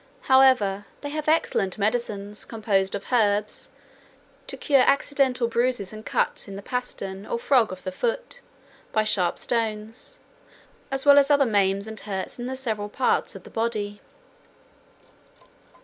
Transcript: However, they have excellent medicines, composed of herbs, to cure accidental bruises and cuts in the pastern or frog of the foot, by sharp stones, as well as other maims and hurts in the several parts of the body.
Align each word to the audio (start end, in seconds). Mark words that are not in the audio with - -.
However, 0.21 0.85
they 1.01 1.09
have 1.09 1.27
excellent 1.27 1.77
medicines, 1.77 2.43
composed 2.43 2.95
of 2.95 3.05
herbs, 3.11 3.69
to 4.47 4.57
cure 4.57 4.81
accidental 4.81 5.47
bruises 5.47 5.93
and 5.93 6.03
cuts 6.03 6.47
in 6.47 6.55
the 6.55 6.63
pastern 6.63 7.27
or 7.27 7.37
frog 7.37 7.71
of 7.71 7.83
the 7.83 7.91
foot, 7.91 8.41
by 8.91 9.03
sharp 9.03 9.37
stones, 9.37 10.17
as 10.89 11.05
well 11.05 11.19
as 11.19 11.29
other 11.29 11.45
maims 11.45 11.87
and 11.87 11.99
hurts 11.99 12.39
in 12.39 12.47
the 12.47 12.55
several 12.55 12.89
parts 12.89 13.35
of 13.35 13.43
the 13.43 13.51
body. 13.51 14.01